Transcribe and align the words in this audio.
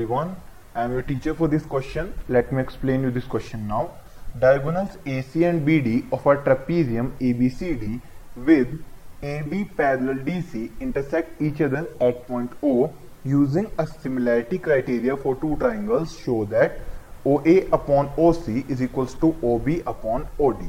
everyone. 0.00 0.34
I 0.74 0.84
am 0.84 0.92
your 0.92 1.02
teacher 1.02 1.34
for 1.34 1.46
this 1.46 1.66
question. 1.66 2.14
Let 2.26 2.52
me 2.52 2.62
explain 2.62 3.02
you 3.02 3.10
this 3.10 3.24
question 3.24 3.68
now. 3.68 3.90
Diagonals 4.38 4.96
AC 5.04 5.44
and 5.44 5.66
BD 5.66 6.10
of 6.10 6.24
a 6.24 6.36
trapezium 6.36 7.10
ABCD 7.20 8.00
with 8.34 8.82
AB 9.22 9.64
parallel 9.76 10.24
DC 10.24 10.70
intersect 10.80 11.42
each 11.42 11.60
other 11.60 11.86
at 12.00 12.26
point 12.26 12.50
O 12.62 12.90
using 13.24 13.70
a 13.76 13.86
similarity 13.86 14.56
criteria 14.56 15.18
for 15.18 15.36
two 15.36 15.56
triangles 15.56 16.18
show 16.18 16.46
that 16.46 16.80
OA 17.26 17.66
upon 17.70 18.10
OC 18.16 18.70
is 18.70 18.80
equals 18.80 19.12
to 19.16 19.36
OB 19.42 19.68
upon 19.94 20.26
OD. 20.40 20.62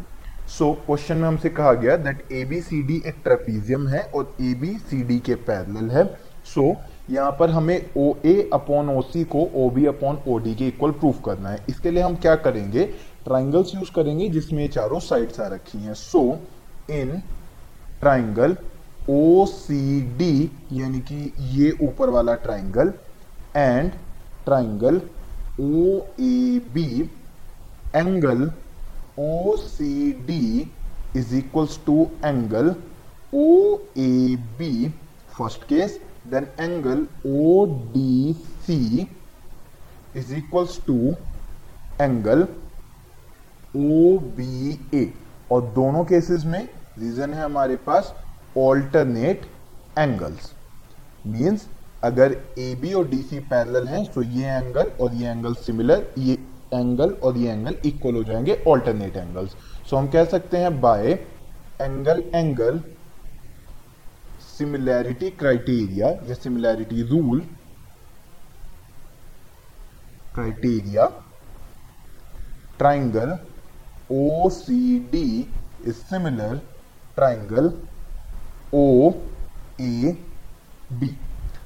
So 0.58 0.72
question 0.86 1.18
में 1.18 1.28
हमसे 1.28 1.50
कहा 1.58 1.74
गया 1.82 1.96
that 2.06 2.32
A 2.32 2.44
B 2.46 2.62
C 2.62 2.82
D 2.84 2.96
एक 3.08 3.22
trapezium 3.24 3.88
है 3.88 4.02
और 4.16 4.36
A 4.42 4.54
B 4.62 4.78
C 4.90 5.02
D 5.12 5.20
के 5.26 5.36
parallel 5.48 5.90
है 5.92 6.04
so 6.54 6.62
so, 6.62 6.91
यहाँ 7.12 7.32
पर 7.40 7.50
हमें 7.50 7.90
ओ 7.98 8.14
ए 8.26 8.50
अपॉन 8.54 8.90
ओ 8.90 9.02
सी 9.02 9.24
को 9.24 9.40
O 9.56 9.70
B 9.70 9.86
upon 9.86 10.18
O 10.28 10.38
D 10.40 10.54
के 10.56 10.68
इक्वल 10.68 10.92
प्रूफ 10.92 11.22
करना 11.26 11.50
है। 11.50 11.66
इसके 11.70 11.92
लिए 11.92 12.04
हम 12.04 12.16
क्या 12.16 12.36
करेंगे? 12.36 12.84
ट्राइंगल्स 13.26 13.74
यूज़ 13.76 13.92
करेंगे, 13.96 14.28
जिसमें 14.30 14.68
चारों 14.70 15.00
साइड्स 15.00 15.40
आ 15.40 15.48
रखी 15.48 15.78
हैं। 15.78 15.94
सो 15.94 16.22
in 16.92 17.22
triangle 18.00 18.56
O 19.10 19.46
C 19.46 20.02
D 20.18 20.52
यानी 20.74 21.00
कि 21.12 21.34
ये 21.52 21.72
ऊपर 21.84 22.10
वाला 22.10 22.34
triangle 22.44 22.94
and 23.58 23.92
triangle 24.46 25.02
O 25.60 25.98
A 26.20 26.62
B 26.74 27.10
angle 27.96 28.50
O 29.20 29.56
C 29.58 30.12
D 30.28 30.72
is 31.16 31.36
equals 31.36 31.80
to 31.86 32.08
angle 32.26 32.74
O 33.36 33.78
A 33.98 34.36
B 34.60 34.88
first 35.38 35.68
case 35.72 36.00
then 36.26 36.48
angle 36.58 37.08
ODC 37.26 39.08
is 40.14 40.34
equals 40.34 40.78
to 40.80 41.16
angle 42.00 42.48
OBA 43.74 45.06
और 45.52 45.62
दोनों 45.76 46.04
cases 46.06 46.44
में 46.46 46.62
reason 47.00 47.34
है 47.34 47.44
हमारे 47.44 47.76
पास 47.88 48.14
ऑल्टरनेट 48.58 49.46
एंगल्स 50.00 50.52
मींस 51.28 51.68
अगर 52.04 52.32
A 52.60 52.74
B 52.82 52.94
और 52.94 53.08
D 53.08 53.22
C 53.22 53.40
parallel 53.50 53.88
हैं 53.88 54.06
तो 54.14 54.22
ये 54.22 54.58
एंगल 54.58 54.92
और 55.02 55.14
ये 55.14 55.30
एंगल 55.30 55.54
सिमिलर 55.66 56.08
ये 56.18 56.34
एंगल 56.74 57.12
और 57.24 57.38
ये 57.38 57.52
एंगल 57.52 57.76
इक्वल 57.86 58.16
हो 58.16 58.24
जाएँगे 58.24 58.64
ऑल्टरनेट 58.68 59.18
एंगल्स 59.18 59.56
सो 59.90 59.98
हम 59.98 60.08
कह 60.08 60.26
सकते 60.26 60.58
हैं 60.58 60.80
by 60.82 61.12
angle 61.82 62.24
angle 62.36 62.82
similarity 64.62 65.30
criteria 65.38 66.08
या 66.30 66.34
similarity 66.34 67.02
rule 67.10 67.40
criteria 70.36 71.06
triangle 72.78 73.32
O 74.12 74.50
C 74.50 74.98
D 75.12 75.24
is 75.88 75.96
similar 76.10 76.56
triangle 77.16 77.72
O 78.74 79.12
A 79.82 80.16
B 80.92 81.10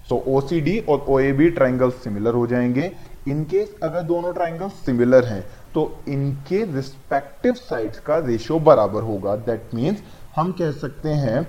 so 0.09 0.23
O 0.27 0.39
C 0.41 0.61
D 0.61 0.77
और 0.79 1.05
O 1.09 1.19
A 1.19 1.31
B 1.33 1.49
triangle 1.51 1.91
similar 2.03 2.33
हो 2.33 2.45
जाएँगे। 2.47 2.91
इनकेस 3.27 3.75
अगर 3.83 4.01
दोनों 4.03 4.33
ट्राइंगल 4.33 4.69
सिमिलर 4.79 5.25
हैं 5.25 5.41
तो 5.73 5.83
इनके 6.07 6.63
रिस्पेक्टिव 6.73 7.53
साइड्स 7.53 7.99
का 7.99 8.17
रेशियो 8.25 8.59
बराबर 8.61 9.03
होगा। 9.03 9.35
दैट 9.35 9.73
मीन्स 9.75 10.03
हम 10.35 10.51
कह 10.51 10.71
सकते 10.71 11.09
हैं 11.23 11.39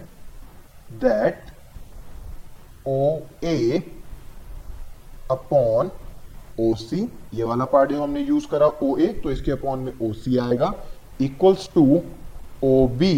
ओ 2.88 3.18
ए 3.44 3.82
अपॉन 5.30 5.90
ओ 6.60 6.74
सी 6.74 7.08
ये 7.34 7.44
वाला 7.44 7.64
पार्ट 7.64 7.90
जो 7.90 8.02
हमने 8.02 8.20
यूज़ 8.20 8.46
करा 8.50 8.66
ओ 8.82 8.96
ए 8.98 9.06
तो 9.22 9.30
इसके 9.30 9.52
अपॉन 9.52 9.78
में 9.78 9.92
ओ 10.02 10.12
सी 10.14 10.36
आएगा 10.38 10.72
इक्वल्स 11.20 11.68
टू 11.74 11.84
ओ 12.64 12.86
बी 12.98 13.14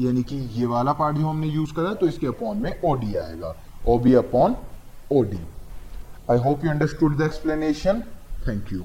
यानी 0.00 0.22
कि 0.22 0.36
ये 0.54 0.66
वाला 0.66 0.92
पार्ट 0.92 1.16
जो 1.16 1.26
हमने 1.26 1.48
यूज़ 1.48 1.74
करा 1.74 1.92
तो 1.94 2.08
इसके 2.08 2.26
अपॉन 2.26 2.56
में 2.62 2.72
ओ 2.84 2.94
डी 2.94 3.14
आएगा 3.14 3.54
O 3.88 3.98
B 3.98 4.14
upon 4.14 4.56
O 5.12 5.22
D 5.22 5.38
I 6.28 6.38
hope 6.38 6.64
you 6.64 6.70
understood 6.70 7.18
the 7.18 7.24
explanation. 7.24 8.02
Thank 8.44 8.72
you. 8.72 8.84